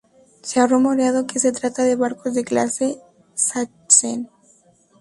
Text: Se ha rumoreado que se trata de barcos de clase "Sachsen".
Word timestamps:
Se 0.41 0.59
ha 0.59 0.65
rumoreado 0.65 1.27
que 1.27 1.37
se 1.37 1.51
trata 1.51 1.83
de 1.83 1.95
barcos 1.95 2.33
de 2.33 2.43
clase 2.43 2.99
"Sachsen". 3.35 4.31